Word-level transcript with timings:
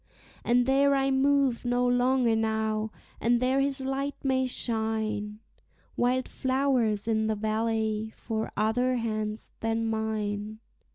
And 0.43 0.65
there 0.65 0.95
I 0.95 1.11
move 1.11 1.63
no 1.63 1.87
longer 1.87 2.35
now, 2.35 2.89
and 3.19 3.39
there 3.39 3.59
his 3.59 3.81
light 3.81 4.15
may 4.23 4.47
shine, 4.47 5.37
Wild 5.95 6.27
flowers 6.27 7.07
in 7.07 7.27
the 7.27 7.35
valley 7.35 8.11
for 8.15 8.51
other 8.57 8.95
hands 8.95 9.51
than 9.59 9.85
mine. 9.85 10.57